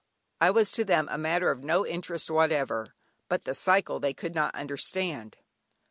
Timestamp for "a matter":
1.11-1.51